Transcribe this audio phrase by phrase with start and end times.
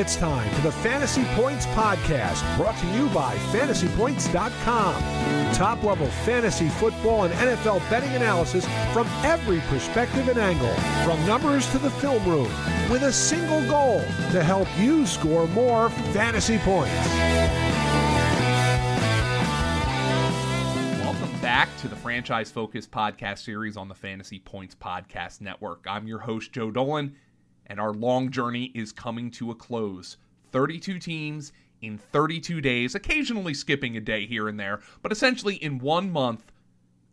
[0.00, 5.52] It's time for the Fantasy Points Podcast, brought to you by fantasypoints.com.
[5.52, 8.64] Top level fantasy football and NFL betting analysis
[8.94, 10.72] from every perspective and angle,
[11.04, 12.50] from numbers to the film room,
[12.88, 14.00] with a single goal
[14.30, 16.96] to help you score more fantasy points.
[21.04, 25.84] Welcome back to the Franchise Focus podcast series on the Fantasy Points Podcast Network.
[25.86, 27.16] I'm your host, Joe Dolan
[27.70, 30.16] and our long journey is coming to a close.
[30.50, 35.78] 32 teams in 32 days, occasionally skipping a day here and there, but essentially in
[35.78, 36.52] one month,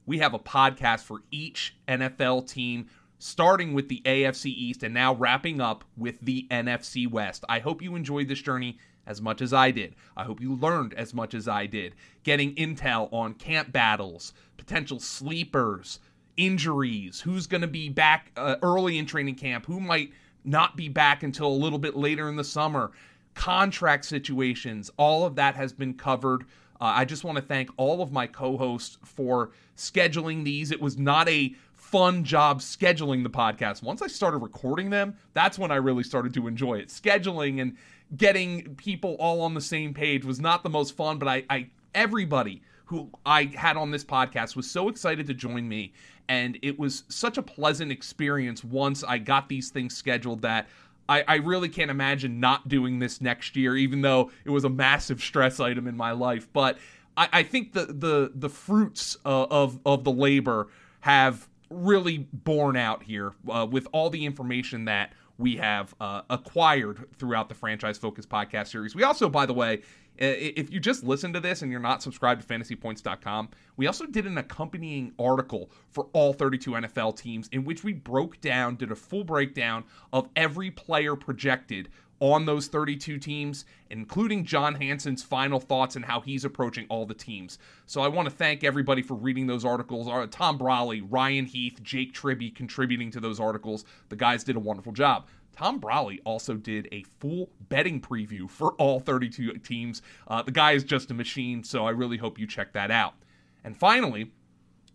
[0.08, 2.88] we have a podcast for each NFL team,
[3.20, 7.46] starting with the AFC East and now wrapping up with the NFC West.
[7.48, 9.96] I hope you enjoyed this journey as much as I did.
[10.18, 11.94] I hope you learned as much as I did.
[12.24, 16.00] Getting intel on camp battles, potential sleepers,
[16.36, 20.12] injuries, who's going to be back uh, early in training camp, who might
[20.48, 22.92] not be back until a little bit later in the summer,
[23.34, 26.44] contract situations, all of that has been covered.
[26.80, 30.72] Uh, I just want to thank all of my co hosts for scheduling these.
[30.72, 33.82] It was not a fun job scheduling the podcast.
[33.82, 36.90] Once I started recording them, that's when I really started to enjoy it.
[36.90, 37.78] Scheduling and
[38.16, 41.70] getting people all on the same page was not the most fun, but I, I
[41.96, 45.94] everybody who I had on this podcast was so excited to join me
[46.30, 50.68] and it was such a pleasant experience once I got these things scheduled that
[51.10, 54.70] I, I, really can't imagine not doing this next year, even though it was a
[54.70, 56.50] massive stress item in my life.
[56.52, 56.78] But
[57.16, 60.68] I, I think the the the fruits uh, of of the labor
[61.02, 67.06] have really borne out here uh, with all the information that we have uh, acquired
[67.18, 68.96] throughout the franchise focus podcast series.
[68.96, 69.82] We also, by the way,
[70.18, 74.26] if you just listen to this and you're not subscribed to fantasypoints.com, we also did
[74.26, 78.96] an accompanying article for all 32 NFL teams in which we broke down, did a
[78.96, 85.96] full breakdown of every player projected on those 32 teams, including John Hansen's final thoughts
[85.96, 87.60] and how he's approaching all the teams.
[87.86, 90.08] So I want to thank everybody for reading those articles.
[90.08, 93.86] Uh, Tom Brolley, Ryan Heath, Jake Tribbey contributing to those articles.
[94.10, 95.28] The guys did a wonderful job.
[95.58, 100.04] Tom Brolley also did a full betting preview for all 32 teams.
[100.28, 103.16] Uh, the guy is just a machine, so I really hope you check that out.
[103.64, 104.32] And finally,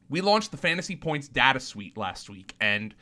[0.08, 2.94] we launched the Fantasy Points data suite last week, and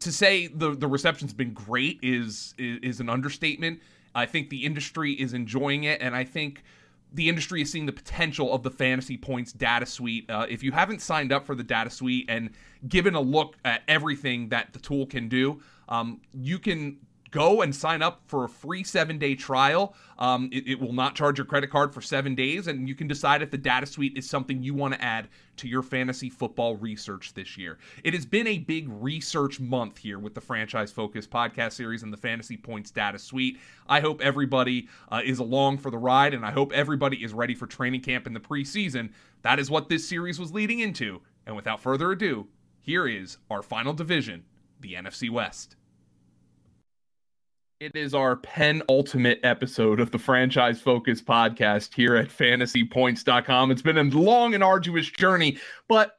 [0.00, 3.80] to say the the reception's been great is, is is an understatement.
[4.14, 6.64] I think the industry is enjoying it, and I think
[7.14, 10.28] the industry is seeing the potential of the Fantasy Points data suite.
[10.28, 12.50] Uh, if you haven't signed up for the data suite and
[12.88, 16.98] given a look at everything that the tool can do, um, you can
[17.34, 19.96] go and sign up for a free seven day trial.
[20.20, 23.08] Um, it, it, will not charge your credit card for seven days, and you can
[23.08, 26.76] decide if the data suite is something you want to add to your fantasy football
[26.76, 27.78] research this year.
[28.04, 32.12] It has been a big research month here with the Franchise Focus podcast series and
[32.12, 33.58] the Fantasy Points data suite.
[33.88, 37.56] I hope everybody uh, is along for the ride, and I hope everybody is ready
[37.56, 39.10] for training camp in the preseason.
[39.42, 41.20] That is what this series was leading into.
[41.46, 42.46] And without further ado,
[42.80, 44.44] here is our final division,
[44.84, 45.76] the NFC West.
[47.80, 53.70] It is our penultimate episode of the Franchise Focus podcast here at fantasypoints.com.
[53.70, 55.58] It's been a long and arduous journey,
[55.88, 56.12] but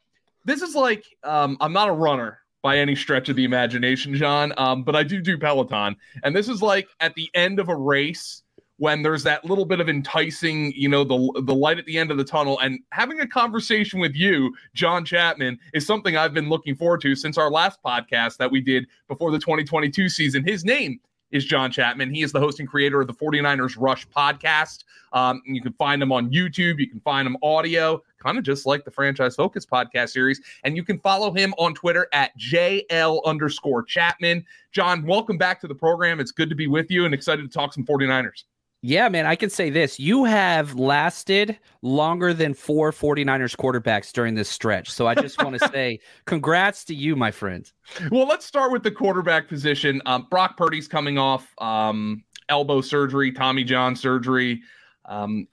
[0.45, 4.51] this is like um, I'm not a runner by any stretch of the imagination, John,
[4.57, 5.95] um, but I do do Peloton.
[6.23, 8.41] And this is like at the end of a race
[8.77, 12.11] when there's that little bit of enticing, you know, the the light at the end
[12.11, 16.49] of the tunnel and having a conversation with you, John Chapman, is something I've been
[16.49, 20.43] looking forward to since our last podcast that we did before the 2022 season.
[20.45, 20.99] His name
[21.31, 22.13] is John Chapman.
[22.13, 24.83] He is the host and creator of the 49ers Rush podcast.
[25.13, 26.79] Um, you can find him on YouTube.
[26.79, 30.41] You can find him audio, kind of just like the Franchise Focus podcast series.
[30.63, 34.45] And you can follow him on Twitter at JL underscore Chapman.
[34.71, 36.19] John, welcome back to the program.
[36.19, 38.43] It's good to be with you and excited to talk some 49ers.
[38.87, 39.99] Yeah, man, I can say this.
[39.99, 44.91] You have lasted longer than four 49ers quarterbacks during this stretch.
[44.91, 47.71] So I just want to say congrats to you, my friend.
[48.11, 50.03] Well, let's start with the quarterback position.
[50.05, 54.61] Um, Brock Purdy's coming off um, elbow surgery, Tommy John surgery.
[55.05, 55.47] Um,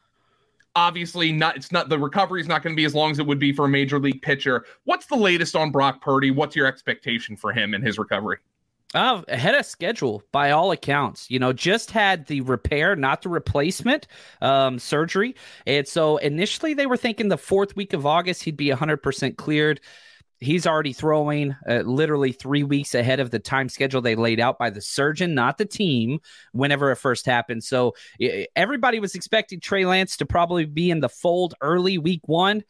[0.76, 3.26] obviously, not it's not the recovery is not going to be as long as it
[3.26, 4.66] would be for a major league pitcher.
[4.84, 6.30] What's the latest on Brock Purdy?
[6.30, 8.40] What's your expectation for him and his recovery?
[8.94, 11.30] Uh, ahead of schedule by all accounts.
[11.30, 14.06] You know, just had the repair, not the replacement
[14.42, 15.34] um, surgery.
[15.66, 19.80] And so initially they were thinking the fourth week of August he'd be 100% cleared.
[20.40, 24.58] He's already throwing uh, literally three weeks ahead of the time schedule they laid out
[24.58, 26.18] by the surgeon, not the team,
[26.52, 27.64] whenever it first happened.
[27.64, 27.94] So
[28.54, 32.62] everybody was expecting Trey Lance to probably be in the fold early week one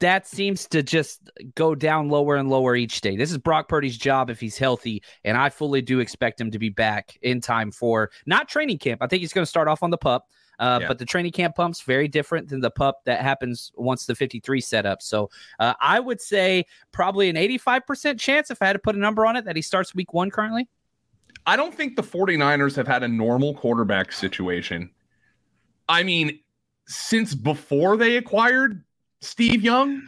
[0.00, 3.16] that seems to just go down lower and lower each day.
[3.16, 6.58] This is Brock Purdy's job if he's healthy, and I fully do expect him to
[6.58, 9.02] be back in time for not training camp.
[9.02, 10.28] I think he's going to start off on the pup.
[10.58, 10.88] Uh, yeah.
[10.88, 14.60] But the training camp pump's very different than the pup that happens once the 53
[14.60, 15.02] set up.
[15.02, 18.98] So uh, I would say probably an 85% chance, if I had to put a
[18.98, 20.68] number on it, that he starts week one currently.
[21.46, 24.90] I don't think the 49ers have had a normal quarterback situation.
[25.88, 26.38] I mean,
[26.86, 28.82] since before they acquired
[29.24, 30.02] Steve Young,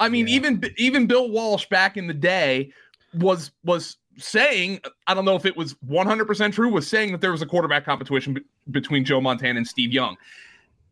[0.00, 0.36] I mean, yeah.
[0.36, 2.72] even even Bill Walsh back in the day
[3.14, 7.30] was was saying, I don't know if it was 100% true, was saying that there
[7.30, 10.16] was a quarterback competition between Joe Montana and Steve Young.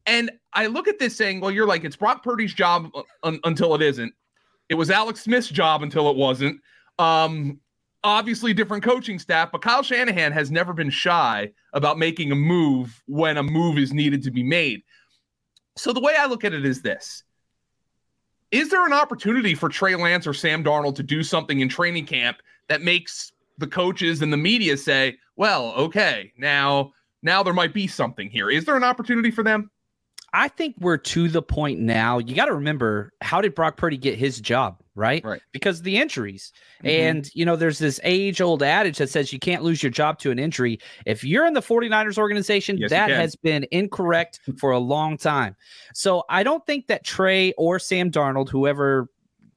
[0.06, 3.40] And I look at this saying, well, you're like, it's Brock Purdy's job uh, un-
[3.43, 4.14] until it isn't.
[4.69, 6.61] It was Alex Smith's job until it wasn't.
[7.00, 7.58] Um,
[8.05, 13.02] obviously, different coaching staff, but Kyle Shanahan has never been shy about making a move
[13.06, 14.82] when a move is needed to be made.
[15.76, 17.25] So the way I look at it is this
[18.51, 22.07] Is there an opportunity for Trey Lance or Sam Darnold to do something in training
[22.07, 22.39] camp
[22.69, 27.87] that makes the coaches and the media say, well, okay, now now there might be
[27.87, 28.51] something here.
[28.51, 29.71] Is there an opportunity for them?
[30.32, 32.19] I think we're to the point now.
[32.19, 35.25] You got to remember how did Brock Purdy get his job, right?
[35.25, 35.40] Right.
[35.52, 36.52] Because the injuries.
[36.78, 36.88] Mm-hmm.
[36.88, 40.19] And, you know, there's this age old adage that says you can't lose your job
[40.20, 40.78] to an injury.
[41.06, 45.56] If you're in the 49ers organization, yes, that has been incorrect for a long time.
[45.94, 49.08] So I don't think that Trey or Sam Darnold, whoever,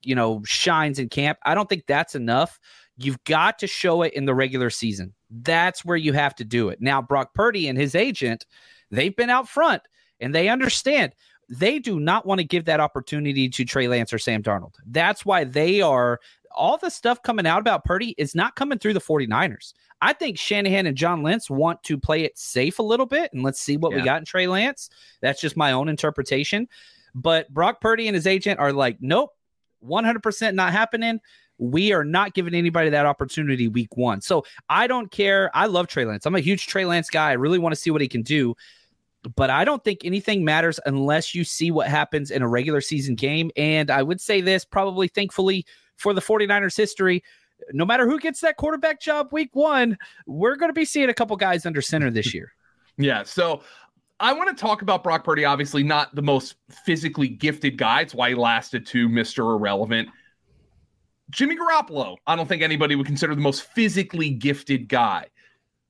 [0.03, 2.59] you know, shines in camp, I don't think that's enough
[3.01, 5.13] You've got to show it in the regular season.
[5.29, 6.81] That's where you have to do it.
[6.81, 8.45] Now, Brock Purdy and his agent,
[8.91, 9.83] they've been out front
[10.19, 11.13] and they understand
[11.49, 14.75] they do not want to give that opportunity to Trey Lance or Sam Darnold.
[14.85, 16.19] That's why they are
[16.55, 19.73] all the stuff coming out about Purdy is not coming through the 49ers.
[20.01, 23.43] I think Shanahan and John Lynch want to play it safe a little bit and
[23.43, 23.97] let's see what yeah.
[23.97, 24.89] we got in Trey Lance.
[25.21, 26.67] That's just my own interpretation.
[27.15, 29.31] But Brock Purdy and his agent are like, nope,
[29.83, 31.19] 100% not happening
[31.59, 34.21] we are not giving anybody that opportunity week one.
[34.21, 35.51] So I don't care.
[35.53, 36.25] I love Trey Lance.
[36.25, 37.29] I'm a huge Trey Lance guy.
[37.29, 38.55] I really want to see what he can do.
[39.35, 43.15] But I don't think anything matters unless you see what happens in a regular season
[43.15, 43.51] game.
[43.57, 45.65] And I would say this probably thankfully
[45.97, 47.23] for the 49ers history,
[47.73, 51.13] no matter who gets that quarterback job week one, we're going to be seeing a
[51.13, 52.53] couple guys under center this year.
[53.01, 53.23] Yeah.
[53.23, 53.61] So
[54.19, 58.01] I want to talk about Brock Purdy, obviously not the most physically gifted guy.
[58.01, 59.55] It's why he lasted to Mr.
[59.55, 60.09] Irrelevant.
[61.29, 65.27] Jimmy Garoppolo, I don't think anybody would consider the most physically gifted guy.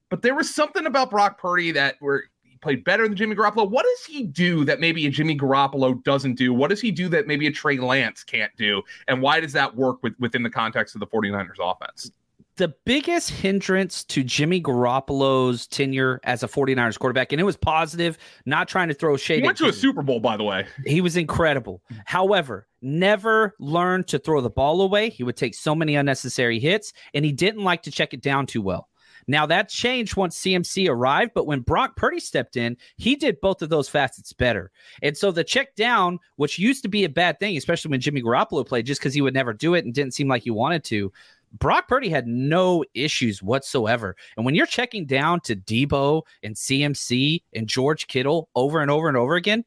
[0.09, 3.69] But there was something about Brock Purdy that where he played better than Jimmy Garoppolo.
[3.69, 6.53] What does he do that maybe a Jimmy Garoppolo doesn't do?
[6.53, 8.81] What does he do that maybe a Trey Lance can't do?
[9.07, 12.11] And why does that work with, within the context of the 49ers offense?
[12.59, 18.17] the biggest hindrance to Jimmy Garoppolo's tenure as a 49ers quarterback, and it was positive,
[18.45, 19.39] not trying to throw shade.
[19.39, 20.67] He went to a Super Bowl, by the way.
[20.85, 21.81] He was incredible.
[22.05, 25.09] However, never learned to throw the ball away.
[25.09, 28.45] He would take so many unnecessary hits, and he didn't like to check it down
[28.45, 28.89] too well.
[29.29, 33.61] Now that changed once CMC arrived, but when Brock Purdy stepped in, he did both
[33.61, 34.71] of those facets better.
[35.03, 38.23] And so the check down, which used to be a bad thing, especially when Jimmy
[38.23, 40.83] Garoppolo played, just because he would never do it and didn't seem like he wanted
[40.85, 41.13] to,
[41.53, 44.15] Brock Purdy had no issues whatsoever.
[44.35, 49.07] And when you're checking down to Deebo and CMC and George Kittle over and over
[49.07, 49.63] and over again,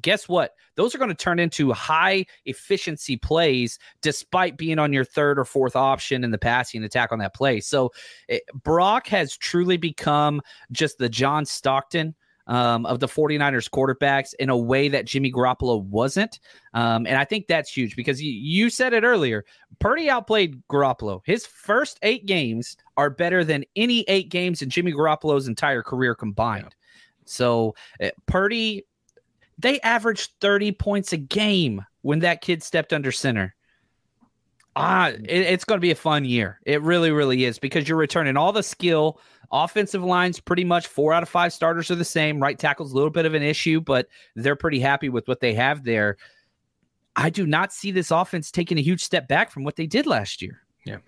[0.00, 0.54] guess what?
[0.74, 5.44] Those are going to turn into high efficiency plays despite being on your third or
[5.44, 7.60] fourth option in the passing attack on that play.
[7.60, 7.90] So
[8.28, 10.40] it, eh, Brock has truly become
[10.72, 12.14] just the John Stockton
[12.48, 16.40] um, of the 49ers quarterbacks in a way that Jimmy Garoppolo wasn't.
[16.74, 19.44] Um, and I think that's huge because you, you said it earlier.
[19.78, 21.20] Purdy outplayed Garoppolo.
[21.24, 26.14] His first eight games are better than any eight games in Jimmy Garoppolo's entire career
[26.14, 26.64] combined.
[26.64, 26.74] Yeah.
[27.26, 28.84] So uh, Purdy,
[29.58, 33.54] they averaged 30 points a game when that kid stepped under center.
[34.76, 36.60] Ah, it, it's going to be a fun year.
[36.64, 41.14] It really, really is because you're returning all the skill, Offensive lines, pretty much four
[41.14, 42.40] out of five starters are the same.
[42.40, 45.54] Right tackle's a little bit of an issue, but they're pretty happy with what they
[45.54, 46.18] have there.
[47.16, 50.06] I do not see this offense taking a huge step back from what they did
[50.06, 50.60] last year.
[50.84, 50.98] Yeah.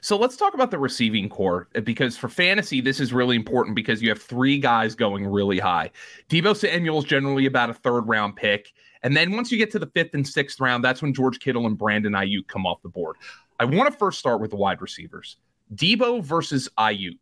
[0.00, 3.76] So let's talk about the receiving corps uh, because for fantasy, this is really important
[3.76, 5.90] because you have three guys going really high.
[6.28, 8.72] Deebo Samuel is generally about a third round pick.
[9.02, 11.66] And then once you get to the fifth and sixth round, that's when George Kittle
[11.66, 13.16] and Brandon Aiyuk come off the board.
[13.58, 15.36] I want to first start with the wide receivers
[15.74, 17.18] Deebo versus Aiyuk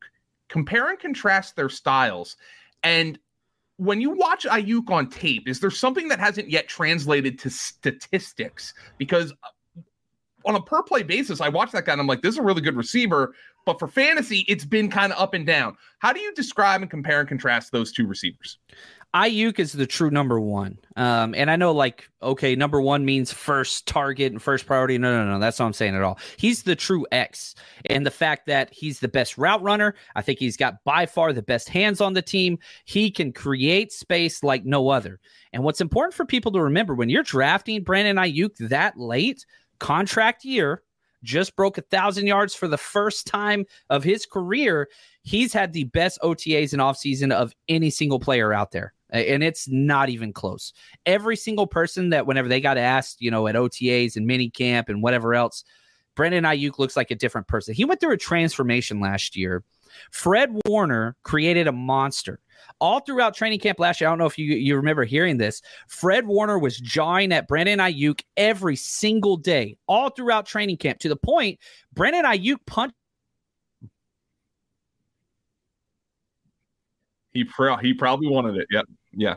[0.48, 2.36] compare and contrast their styles.
[2.82, 3.18] And
[3.76, 8.74] when you watch Aiyuk on tape, is there something that hasn't yet translated to statistics?
[8.98, 9.48] Because uh,
[10.44, 12.42] on a per play basis, I watch that guy and I'm like, this is a
[12.42, 13.34] really good receiver.
[13.64, 15.76] But for fantasy, it's been kind of up and down.
[15.98, 18.58] How do you describe and compare and contrast those two receivers?
[19.14, 20.76] Aiyuk is the true number one.
[20.96, 24.98] Um, and I know, like, okay, number one means first target and first priority.
[24.98, 26.18] No, no, no, that's not what I'm saying at all.
[26.36, 27.54] He's the true X.
[27.86, 31.32] And the fact that he's the best route runner, I think he's got by far
[31.32, 32.58] the best hands on the team.
[32.86, 35.20] He can create space like no other.
[35.52, 39.46] And what's important for people to remember when you're drafting Brandon Aiyuk that late,
[39.78, 40.82] contract year,
[41.22, 44.88] just broke a thousand yards for the first time of his career.
[45.22, 49.68] He's had the best OTAs and offseason of any single player out there and it's
[49.68, 50.72] not even close.
[51.06, 54.88] Every single person that whenever they got asked, you know, at OTAs and mini camp
[54.88, 55.64] and whatever else,
[56.16, 57.74] Brandon Aiyuk looks like a different person.
[57.74, 59.62] He went through a transformation last year.
[60.10, 62.40] Fred Warner created a monster.
[62.80, 65.62] All throughout training camp last year, I don't know if you, you remember hearing this.
[65.88, 71.08] Fred Warner was jawing at Brandon Aiyuk every single day, all throughout training camp, to
[71.08, 71.58] the point
[71.92, 72.94] Brandon Aiyuk punched
[77.34, 78.68] He pro- he probably wanted it.
[78.70, 78.84] Yep.
[79.12, 79.34] Yeah.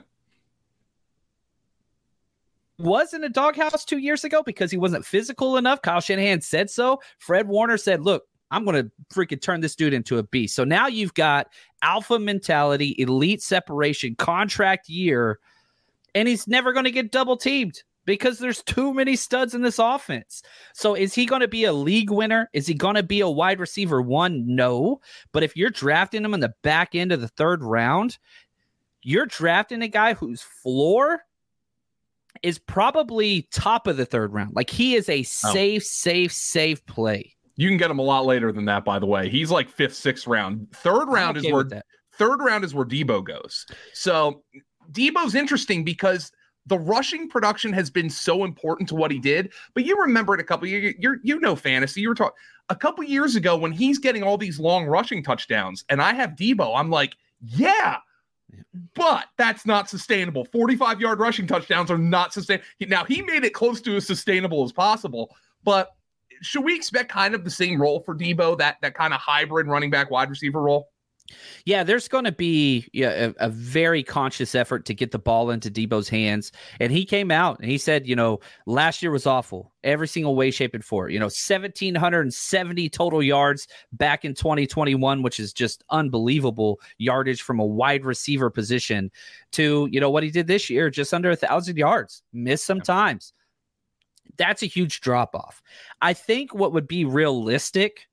[2.78, 5.82] Was in a doghouse two years ago because he wasn't physical enough.
[5.82, 7.02] Kyle Shanahan said so.
[7.18, 10.64] Fred Warner said, "Look, I'm going to freaking turn this dude into a beast." So
[10.64, 11.48] now you've got
[11.82, 15.40] alpha mentality, elite separation, contract year,
[16.16, 19.78] and he's never going to get double teamed because there's too many studs in this
[19.78, 20.42] offense.
[20.74, 22.50] So is he going to be a league winner?
[22.54, 24.44] Is he going to be a wide receiver one?
[24.48, 25.02] No.
[25.34, 28.18] But if you're drafting him in the back end of the third round,
[29.04, 31.22] you're drafting a guy whose floor
[32.44, 34.56] is probably top of the third round.
[34.56, 35.86] Like he is a safe, oh.
[35.86, 37.36] safe, safe play.
[37.58, 39.30] You can get him a lot later than that, by the way.
[39.30, 40.68] He's like fifth, sixth round.
[40.74, 41.84] Third round okay is where
[42.14, 43.66] third round is where Deebo goes.
[43.94, 44.44] So
[44.92, 46.32] Deebo's interesting because
[46.68, 49.54] the rushing production has been so important to what he did.
[49.74, 52.02] But you remember it a couple you you you know fantasy.
[52.02, 52.38] You were talking
[52.70, 56.32] a couple years ago when he's getting all these long rushing touchdowns, and I have
[56.32, 56.78] Deebo.
[56.78, 57.98] I'm like, yeah,
[58.94, 60.46] but that's not sustainable.
[60.46, 62.68] 45 yard rushing touchdowns are not sustainable.
[62.82, 65.97] Now he made it close to as sustainable as possible, but
[66.42, 69.68] should we expect kind of the same role for Deebo, that that kind of hybrid
[69.68, 70.90] running back wide receiver role?
[71.66, 75.50] Yeah, there's going to be yeah, a, a, very conscious effort to get the ball
[75.50, 76.52] into Deebo's hands.
[76.80, 80.36] And he came out and he said, you know, last year was awful, every single
[80.36, 81.10] way, shape, and form.
[81.10, 87.66] You know, 1,770 total yards back in 2021, which is just unbelievable yardage from a
[87.66, 89.12] wide receiver position
[89.54, 92.82] to, you know, what he did this year, just under a thousand yards, missed some
[92.82, 93.34] times.
[94.38, 95.62] That's a huge drop off.
[96.02, 98.08] I think what would be realistic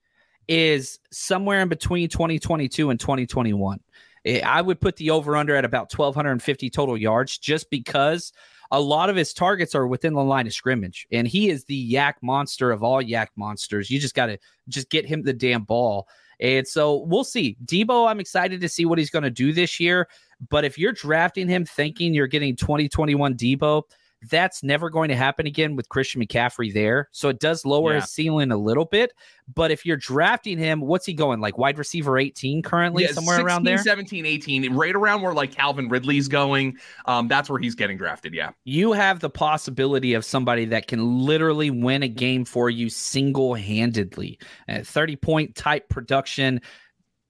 [0.49, 3.81] is somewhere in between 2022 and 2021.
[4.25, 8.33] Eh, I would put the over under at about 1,250 total yards just because
[8.71, 11.07] a lot of his targets are within the line of scrimmage.
[11.13, 13.91] And he is the YAC monster of all YAC monsters.
[13.91, 16.09] You just got to just get him the damn ball.
[16.41, 17.57] And so we'll see.
[17.65, 20.09] Deebo I'm excited to see what he's going to do this year.
[20.49, 23.83] But if you're drafting him thinking you're getting 2021 Deebo,
[24.31, 27.09] that's never going to happen again with Christian McCaffrey there.
[27.13, 28.01] So it does lower yeah.
[28.01, 29.13] his ceiling a little bit.
[29.53, 33.37] But if you're drafting him, what's he going like wide receiver 18 currently, yeah, somewhere
[33.37, 33.79] 16, around there?
[33.79, 36.79] 17, 18, right around where like Calvin Ridley's going.
[37.07, 38.35] Um, that's where he's getting drafted.
[38.35, 38.51] Yeah.
[38.65, 43.55] You have the possibility of somebody that can literally win a game for you single
[43.55, 44.39] handedly.
[44.69, 46.61] 30 point type production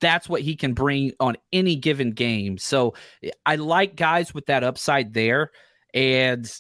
[0.00, 2.58] that's what he can bring on any given game.
[2.58, 2.92] So
[3.46, 5.50] I like guys with that upside there.
[5.94, 6.50] And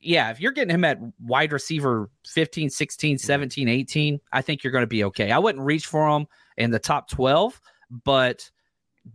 [0.00, 3.26] yeah, if you're getting him at wide receiver 15, 16, mm-hmm.
[3.26, 5.32] 17, 18, I think you're going to be okay.
[5.32, 6.26] I wouldn't reach for him
[6.56, 7.60] in the top 12,
[8.04, 8.48] but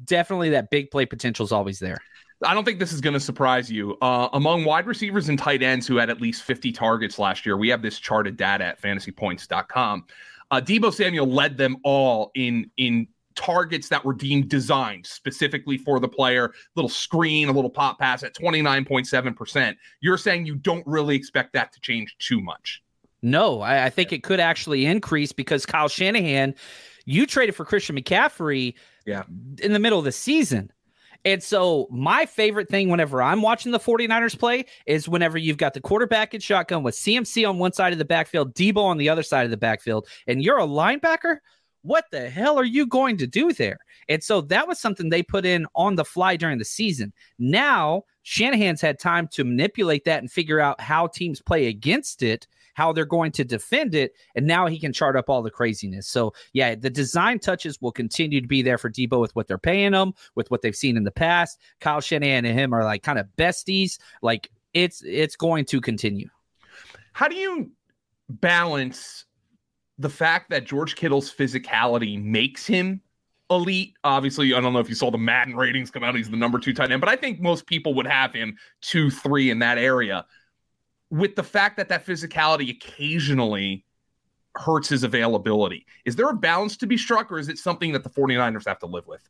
[0.06, 2.00] definitely that big play potential is always there.
[2.46, 3.98] I don't think this is going to surprise you.
[4.02, 7.56] Uh, among wide receivers and tight ends who had at least 50 targets last year,
[7.58, 10.06] we have this charted data at fantasypoints.com.
[10.52, 16.00] Uh, Deebo Samuel led them all in in targets that were deemed designed specifically for
[16.00, 19.76] the player, little screen, a little pop pass at 29.7%.
[20.02, 22.82] You're saying you don't really expect that to change too much.
[23.22, 26.56] No, I, I think it could actually increase because Kyle Shanahan,
[27.06, 28.76] you traded for Christian McCaffrey
[29.06, 29.24] yeah.
[29.62, 30.72] in the middle of the season.
[31.26, 35.74] And so, my favorite thing whenever I'm watching the 49ers play is whenever you've got
[35.74, 39.08] the quarterback in shotgun with CMC on one side of the backfield, Deebo on the
[39.08, 41.38] other side of the backfield, and you're a linebacker
[41.84, 43.78] what the hell are you going to do there?
[44.10, 47.14] And so that was something they put in on the fly during the season.
[47.38, 52.48] Now, Shanahan's had time to manipulate that and figure out how teams play against it,
[52.74, 56.08] how they're going to defend it, and now he can chart up all the craziness.
[56.08, 59.58] So, yeah, the design touches will continue to be there for Deebo with what they're
[59.58, 61.60] paying him, with what they've seen in the past.
[61.82, 64.00] Kyle Shanahan and him are like kind of besties.
[64.22, 66.30] Like it's it's going to continue.
[67.12, 67.72] How do you
[68.30, 69.26] balance
[69.98, 73.02] the fact that George Kittle's physicality makes him
[73.50, 73.94] elite.
[74.04, 76.16] Obviously, I don't know if you saw the Madden ratings come out.
[76.16, 79.10] He's the number two tight end, but I think most people would have him two,
[79.10, 80.26] three in that area.
[81.10, 83.86] With the fact that that physicality occasionally
[84.56, 88.04] hurts his availability, is there a balance to be struck, or is it something that
[88.04, 89.22] the 49ers have to live with?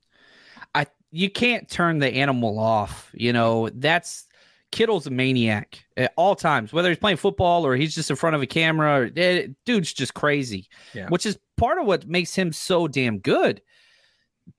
[0.74, 3.12] I you can't turn the animal off.
[3.14, 4.28] You know that's
[4.74, 8.36] Kittle's a maniac at all times, whether he's playing football or he's just in front
[8.36, 9.06] of a camera.
[9.06, 11.08] It, eh, dude's just crazy, yeah.
[11.10, 13.62] which is part of what makes him so damn good.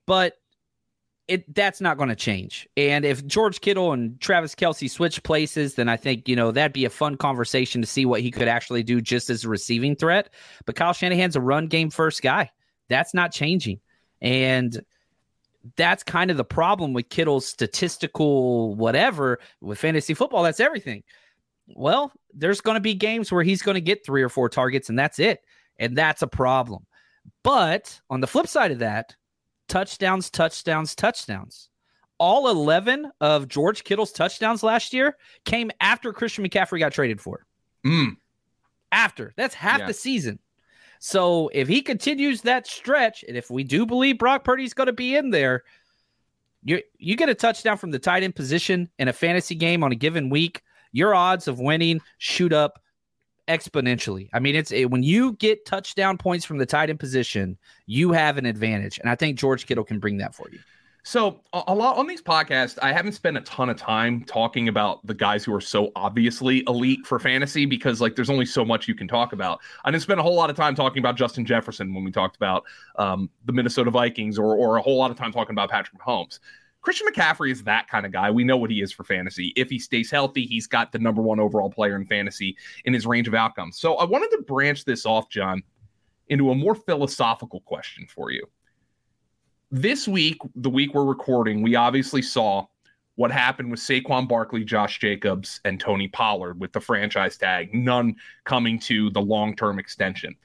[0.06, 0.34] But
[1.26, 2.68] it that's not going to change.
[2.76, 6.72] And if George Kittle and Travis Kelce switch places, then I think you know that'd
[6.72, 9.96] be a fun conversation to see what he could actually do just as a receiving
[9.96, 10.30] threat.
[10.64, 12.50] But Kyle Shanahan's a run game first guy.
[12.88, 13.80] That's not changing.
[14.20, 14.80] And
[15.76, 20.42] that's kind of the problem with Kittle's statistical whatever with fantasy football.
[20.42, 21.02] That's everything.
[21.68, 24.88] Well, there's going to be games where he's going to get three or four targets,
[24.88, 25.40] and that's it.
[25.78, 26.86] And that's a problem.
[27.42, 29.16] But on the flip side of that,
[29.68, 31.70] touchdowns, touchdowns, touchdowns.
[32.18, 37.44] All 11 of George Kittle's touchdowns last year came after Christian McCaffrey got traded for.
[37.84, 38.16] Mm.
[38.92, 39.32] After.
[39.36, 39.86] That's half yeah.
[39.86, 40.38] the season.
[41.06, 44.92] So if he continues that stretch, and if we do believe Brock Purdy's going to
[44.94, 45.62] be in there,
[46.62, 49.92] you you get a touchdown from the tight end position in a fantasy game on
[49.92, 52.80] a given week, your odds of winning shoot up
[53.48, 54.30] exponentially.
[54.32, 58.12] I mean, it's it, when you get touchdown points from the tight end position, you
[58.12, 60.58] have an advantage, and I think George Kittle can bring that for you.
[61.06, 65.06] So a lot on these podcasts, I haven't spent a ton of time talking about
[65.06, 68.88] the guys who are so obviously elite for fantasy because like there's only so much
[68.88, 69.60] you can talk about.
[69.84, 72.36] I didn't spend a whole lot of time talking about Justin Jefferson when we talked
[72.36, 72.64] about
[72.96, 76.38] um, the Minnesota Vikings or or a whole lot of time talking about Patrick Mahomes.
[76.80, 78.30] Christian McCaffrey is that kind of guy.
[78.30, 79.52] We know what he is for fantasy.
[79.56, 82.56] If he stays healthy, he's got the number one overall player in fantasy
[82.86, 83.76] in his range of outcomes.
[83.76, 85.62] So I wanted to branch this off, John,
[86.28, 88.46] into a more philosophical question for you
[89.74, 92.64] this week, the week we're recording, we obviously saw
[93.16, 98.14] what happened with Saquon Barkley, Josh Jacobs, and Tony Pollard with the franchise tag, none
[98.44, 100.36] coming to the long term extension.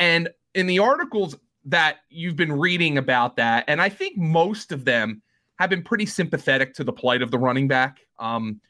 [0.00, 4.84] And in the articles that you've been reading about that, and I think most of
[4.84, 5.22] them
[5.60, 8.00] have been pretty sympathetic to the plight of the running back.
[8.18, 8.60] Um,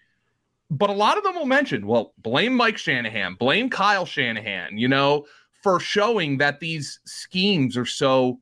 [0.71, 4.89] but a lot of them will mention, well, blame Mike Shanahan, blame Kyle Shanahan, you
[4.89, 5.25] know,
[5.63, 8.41] for showing that these schemes are so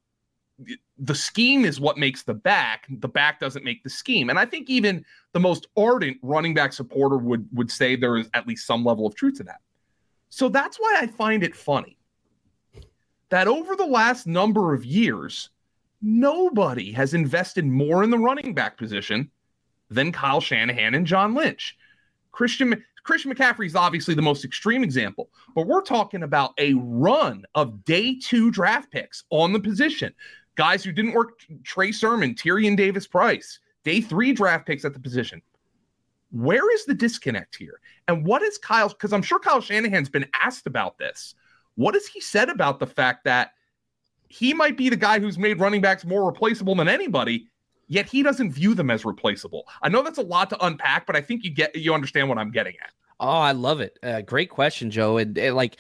[1.03, 2.87] the scheme is what makes the back.
[2.89, 4.31] The back doesn't make the scheme.
[4.31, 8.31] And I think even the most ardent running back supporter would would say there is
[8.35, 9.61] at least some level of truth to that.
[10.31, 11.99] So that's why I find it funny
[13.31, 15.51] that over the last number of years,
[16.01, 19.29] nobody has invested more in the running back position
[19.91, 21.77] than Kyle Shanahan and John Lynch.
[22.31, 27.43] Christian Christian McCaffrey is obviously the most extreme example, but we're talking about a run
[27.57, 30.15] of day two draft picks on the position
[30.55, 35.01] guys who didn't work Trey Sermon, Tyrion Davis Price, day three draft picks at the
[35.01, 35.43] position.
[36.31, 37.81] Where is the disconnect here?
[38.09, 38.89] And what is Kyle?
[38.89, 41.35] Because I'm sure Kyle Shanahan's been asked about this.
[41.75, 43.53] What has he said about the fact that
[44.29, 47.49] he might be the guy who's made running backs more replaceable than anybody,
[47.87, 49.65] yet he doesn't view them as replaceable?
[49.83, 52.39] I know that's a lot to unpack, but I think you get you understand what
[52.39, 52.93] I'm getting at.
[53.21, 53.99] Oh, I love it.
[54.03, 55.19] Uh, great question, Joe.
[55.19, 55.77] And, and like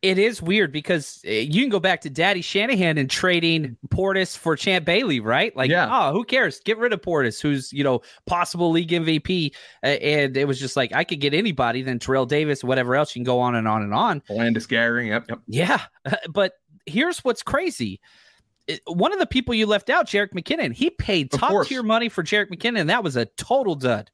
[0.00, 4.36] it is weird because eh, you can go back to Daddy Shanahan and trading Portis
[4.36, 5.54] for Champ Bailey, right?
[5.56, 5.88] Like, yeah.
[5.90, 6.60] oh, who cares?
[6.60, 10.92] Get rid of Portis, who's you know possible league MVP, and it was just like
[10.92, 11.82] I could get anybody.
[11.82, 14.20] Then Terrell Davis, whatever else, you can go on and on and on.
[14.30, 15.40] Olandis Gary, yep, yep.
[15.46, 15.82] Yeah,
[16.30, 16.52] but
[16.86, 18.00] here's what's crazy.
[18.86, 22.22] One of the people you left out, Jerick McKinnon, he paid top tier money for
[22.22, 22.80] Jerick McKinnon.
[22.80, 24.10] And that was a total dud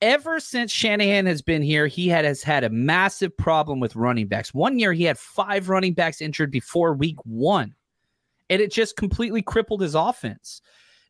[0.00, 4.26] ever since Shanahan has been here, he had has had a massive problem with running
[4.26, 4.54] backs.
[4.54, 7.74] One year he had five running backs injured before week one,
[8.50, 10.60] and it just completely crippled his offense.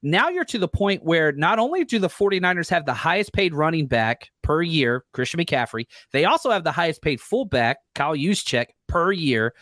[0.02, 3.52] Now you're to the point where not only do the 49ers have the highest paid
[3.52, 8.66] running back per year, Christian McCaffrey, they also have the highest paid fullback, Kyle Juszczyk,
[8.86, 9.54] per year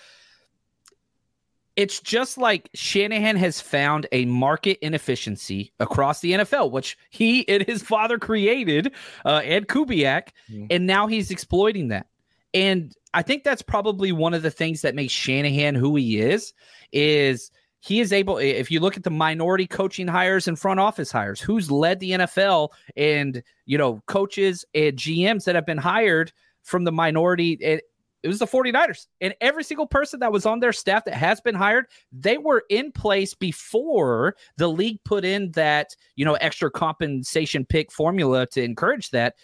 [1.76, 7.62] it's just like Shanahan has found a market inefficiency across the NFL, which he and
[7.62, 8.92] his father created,
[9.24, 10.66] uh, Ed Kubiak, mm-hmm.
[10.70, 12.06] and now he's exploiting that.
[12.54, 16.54] And I think that's probably one of the things that makes Shanahan who he is.
[16.92, 18.38] Is he is able?
[18.38, 22.12] If you look at the minority coaching hires and front office hires, who's led the
[22.12, 27.80] NFL, and you know coaches and GMs that have been hired from the minority
[28.22, 29.06] it was the 49ers.
[29.20, 32.64] And every single person that was on their staff that has been hired, they were
[32.70, 38.62] in place before the league put in that, you know, extra compensation pick formula to
[38.62, 39.34] encourage that.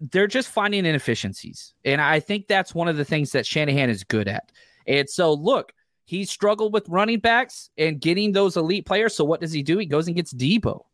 [0.00, 1.74] They're just finding inefficiencies.
[1.84, 4.52] And I think that's one of the things that Shanahan is good at.
[4.86, 5.72] And so, look,
[6.04, 9.14] he struggled with running backs and getting those elite players.
[9.14, 9.76] So what does he do?
[9.76, 10.84] He goes and gets Deebo,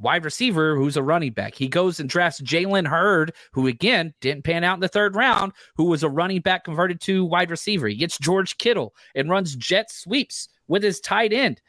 [0.00, 1.54] wide receiver, who's a running back.
[1.54, 5.52] He goes and drafts Jalen Hurd, who again didn't pan out in the third round,
[5.76, 7.88] who was a running back converted to wide receiver.
[7.88, 11.60] He gets George Kittle and runs jet sweeps with his tight end.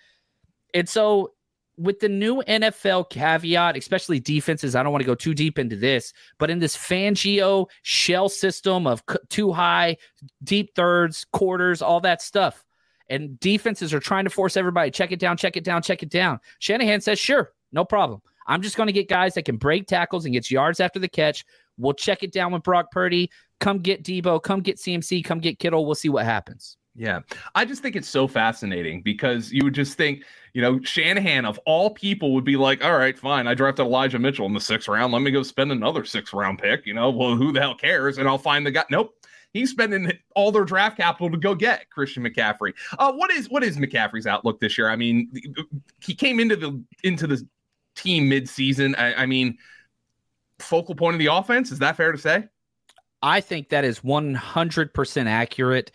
[0.74, 1.34] And so
[1.78, 5.76] with the new NFL caveat, especially defenses, I don't want to go two deep into
[5.76, 9.98] this, but in this Fangio shell system of too high,
[10.44, 12.64] deep thirds, quarters, all that stuff,
[13.10, 16.10] and defenses are trying to force everybody check it down, check it down, check it
[16.10, 16.40] down.
[16.60, 18.22] Shanahan says, sure, no problem.
[18.48, 21.08] I'm just going to get guys that can break tackles and get yards after the
[21.08, 21.46] catch.
[21.78, 23.30] We'll check it down with Brock Purdy.
[23.60, 24.42] Come get Deebo.
[24.42, 25.24] Come get CMC.
[25.24, 25.86] Come get Kittle.
[25.86, 26.78] We'll see what happens.
[26.96, 27.22] Yeah.
[27.56, 31.58] I just think it's so fascinating because you would just think, you know, Shanahan of
[31.66, 33.48] all people would be like, all right, fine.
[33.48, 35.14] I drafted Elijah Mitchell in the sixth round.
[35.14, 36.86] Let me go spend another sixth round pick.
[36.86, 38.18] You know, well, who the hell cares?
[38.18, 38.84] And I'll find the guy.
[38.90, 39.16] Nope.
[39.54, 42.74] He's spending all their draft capital to go get Christian McCaffrey.
[42.98, 44.90] Uh, what is what is McCaffrey's outlook this year?
[44.90, 45.30] I mean,
[46.02, 47.46] he came into the into the
[47.96, 48.98] team midseason.
[48.98, 49.58] I, I mean,
[50.60, 51.72] focal point of the offense.
[51.72, 52.48] Is that fair to say?
[53.22, 55.92] I think that is 100% accurate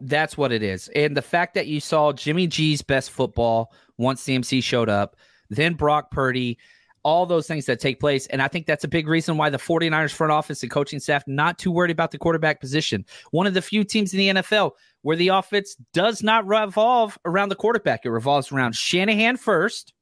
[0.00, 0.88] that's what it is.
[0.88, 5.16] And the fact that you saw Jimmy G's best football once CMC showed up,
[5.50, 6.58] then Brock Purdy,
[7.02, 8.26] all those things that take place.
[8.26, 11.24] And I think that's a big reason why the 49ers front office and coaching staff
[11.26, 13.04] not too worried about the quarterback position.
[13.30, 17.48] One of the few teams in the NFL where the offense does not revolve around
[17.48, 18.04] the quarterback.
[18.04, 19.94] It revolves around Shanahan first,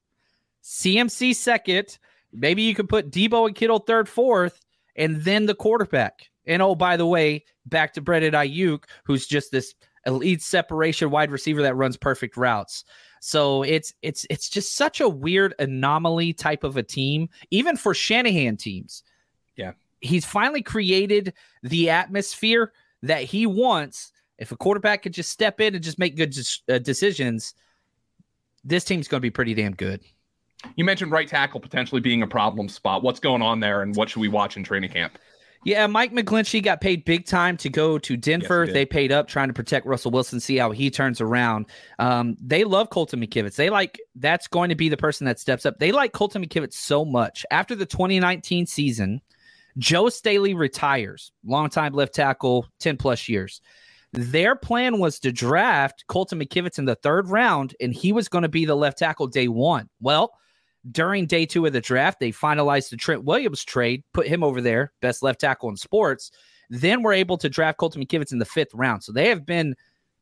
[0.63, 1.99] CMC second.
[2.33, 4.61] Maybe you could put Deebo and Kittle third, fourth,
[4.97, 6.29] and then the quarterback.
[6.47, 9.75] And oh, by the way, back to Brandon Aiyuk, who's just this
[10.07, 12.85] elite separation wide receiver that runs perfect routes.
[13.21, 17.95] So it's it's it's just such a weird anomaly type of a team, even for
[17.95, 19.03] Shanahan teams.
[19.57, 19.73] Yeah.
[20.01, 24.13] He's finally created the atmosphere that he wants.
[24.39, 26.37] If a quarterback could just step in and just make good
[26.69, 27.55] uh, decisions,
[28.63, 30.01] this team's going to be pretty damn good.
[30.77, 33.03] You mentioned right tackle potentially being a problem spot.
[33.03, 35.19] What's going on there, and what should we watch in training camp?
[35.65, 38.65] Yeah, Mike McGlinchey got paid big time to go to Denver.
[38.65, 41.67] Yes, they paid up trying to protect Russell Wilson, see how he turns around.
[41.99, 43.57] Um, they love Colton McKivitz.
[43.57, 45.79] They like that's going to be the person that steps up.
[45.79, 47.45] They like Colton McKivitz so much.
[47.51, 49.21] After the 2019 season,
[49.79, 53.61] Joe Staley retires, longtime left tackle, 10 plus years.
[54.13, 58.43] Their plan was to draft Colton McKivitz in the third round, and he was going
[58.43, 59.89] to be the left tackle day one.
[60.01, 60.33] Well,
[60.91, 64.61] during day two of the draft, they finalized the Trent Williams trade, put him over
[64.61, 66.31] there, best left tackle in sports.
[66.71, 69.03] Then we're able to draft Colton McKivitz in the fifth round.
[69.03, 69.75] So they have been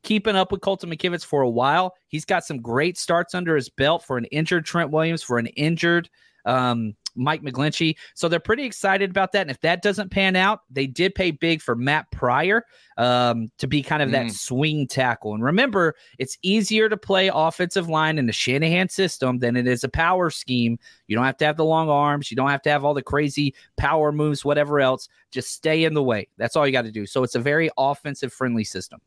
[0.03, 1.95] keeping up with Colton McKivitz for a while.
[2.09, 5.47] He's got some great starts under his belt for an injured Trent Williams, for an
[5.49, 6.09] injured
[6.45, 7.97] um, Mike McGlinchey.
[8.15, 9.43] So they're pretty excited about that.
[9.43, 12.65] And if that doesn't pan out, they did pay big for Matt Pryor
[12.97, 14.33] um, to be kind of that mm.
[14.33, 15.35] swing tackle.
[15.35, 19.85] And remember, it's easier to play offensive line in the Shanahan system than it is
[19.85, 20.79] a power scheme.
[21.07, 22.31] You don't have to have the long arms.
[22.31, 25.09] You don't have to have all the crazy power moves, whatever else.
[25.31, 26.29] Just stay in the way.
[26.37, 27.07] That's all you got to do.
[27.07, 29.01] So it's a very offensive friendly system.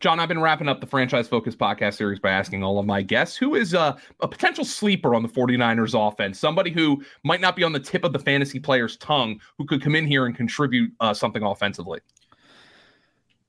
[0.00, 3.02] John, I've been wrapping up the franchise focus podcast series by asking all of my
[3.02, 7.56] guests who is a, a, potential sleeper on the 49ers offense, somebody who might not
[7.56, 10.36] be on the tip of the fantasy player's tongue, who could come in here and
[10.36, 12.00] contribute uh, something offensively.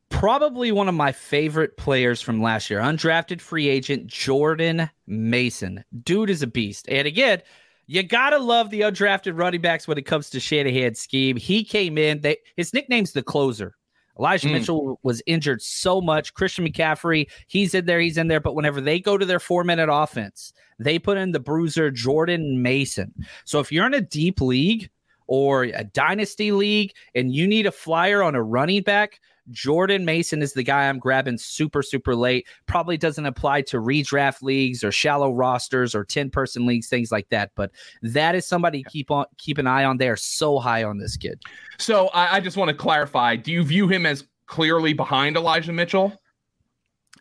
[0.10, 5.84] Probably one of my favorite players from last year, undrafted free agent Jordan Mason.
[6.04, 6.88] Dude is a beast.
[6.89, 7.42] And again,
[7.86, 11.38] you gotta love the undrafted running backs when it comes to Shanahan's scheme.
[11.38, 12.22] He came in.
[12.22, 13.76] They, his nickname's the closer
[14.20, 14.52] Elijah mm.
[14.54, 16.34] Mitchell was injured so much.
[16.34, 18.42] Christian McCaffrey, he's in there, he's in there.
[18.42, 22.62] But whenever they go to their four minute offense, they put in the bruiser Jordan
[22.62, 23.14] Mason.
[23.46, 24.90] So if you're in a deep league
[25.30, 30.42] or a dynasty league and you need a flyer on a running back, Jordan Mason
[30.42, 32.48] is the guy I'm grabbing super, super late.
[32.65, 37.30] Probably doesn't apply to redraft leagues or shallow rosters or 10 person leagues, things like
[37.30, 37.52] that.
[37.56, 39.98] But that is somebody keep on keep an eye on.
[39.98, 41.39] They are so high on this kid.
[41.78, 43.36] So I, I just want to clarify.
[43.36, 46.20] Do you view him as clearly behind Elijah Mitchell?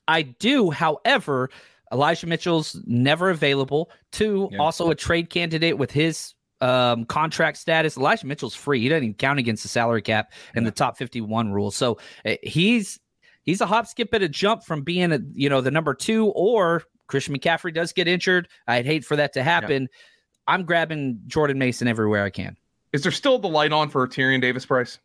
[0.07, 0.71] I do.
[0.71, 1.51] However,
[1.92, 3.90] Elijah Mitchell's never available.
[4.12, 4.59] Two, yeah.
[4.59, 7.97] also a trade candidate with his um, contract status.
[7.97, 8.81] Elijah Mitchell's free.
[8.81, 10.71] He doesn't even count against the salary cap and yeah.
[10.71, 11.71] the top 51 rule.
[11.71, 12.99] So uh, he's
[13.42, 16.27] he's a hop, skip, and a jump from being a you know the number two.
[16.29, 18.49] Or Christian McCaffrey does get injured.
[18.66, 19.83] I'd hate for that to happen.
[19.83, 20.55] Yeah.
[20.55, 22.57] I'm grabbing Jordan Mason everywhere I can.
[22.92, 24.99] Is there still the light on for Tyrion Davis Price?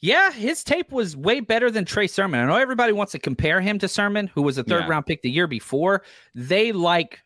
[0.00, 2.38] Yeah, his tape was way better than Trey Sermon.
[2.38, 4.88] I know everybody wants to compare him to Sermon, who was a third yeah.
[4.88, 6.02] round pick the year before.
[6.34, 7.20] They like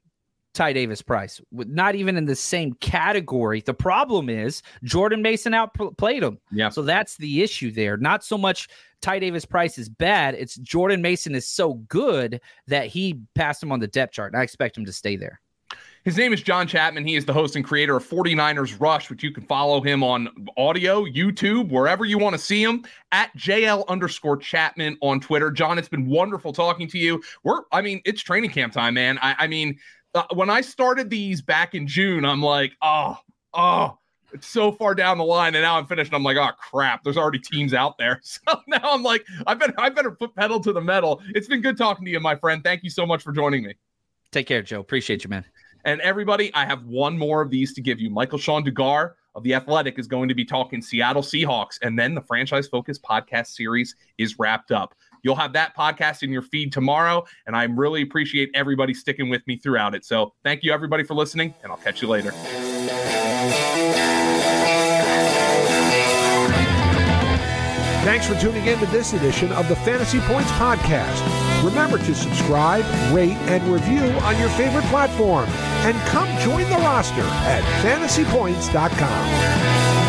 [0.54, 3.60] Ty Davis Price, not even in the same category.
[3.60, 6.38] The problem is Jordan Mason outplayed him.
[6.50, 6.68] Yeah.
[6.68, 7.96] So that's the issue there.
[7.96, 8.68] Not so much
[9.00, 10.34] Ty Davis Price is bad.
[10.34, 14.32] It's Jordan Mason is so good that he passed him on the depth chart.
[14.32, 15.40] And I expect him to stay there.
[16.04, 17.06] His name is John Chapman.
[17.06, 20.28] He is the host and creator of 49ers Rush, which you can follow him on
[20.56, 25.50] audio, YouTube, wherever you want to see him at JL underscore Chapman on Twitter.
[25.52, 27.22] John, it's been wonderful talking to you.
[27.44, 29.16] We're, I mean, it's training camp time, man.
[29.22, 29.78] I, I mean,
[30.14, 33.16] uh, when I started these back in June, I'm like, oh,
[33.54, 33.98] oh,
[34.32, 36.08] it's so far down the line, and now I'm finished.
[36.08, 38.20] And I'm like, oh crap, there's already teams out there.
[38.32, 41.22] So now I'm like, I better, I better put pedal to the metal.
[41.34, 42.62] It's been good talking to you, my friend.
[42.64, 43.74] Thank you so much for joining me.
[44.30, 44.80] Take care, Joe.
[44.80, 45.44] Appreciate you, man.
[45.84, 48.08] And everybody, I have one more of these to give you.
[48.08, 52.14] Michael Shawn Dugar of The Athletic is going to be talking Seattle Seahawks, and then
[52.14, 54.94] the Franchise Focus podcast series is wrapped up.
[55.22, 59.46] You'll have that podcast in your feed tomorrow, and I really appreciate everybody sticking with
[59.46, 60.04] me throughout it.
[60.04, 62.32] So thank you, everybody, for listening, and I'll catch you later.
[68.04, 71.64] Thanks for tuning in to this edition of the Fantasy Points Podcast.
[71.64, 75.48] Remember to subscribe, rate, and review on your favorite platform.
[75.84, 80.01] And come join the roster at fantasypoints.com.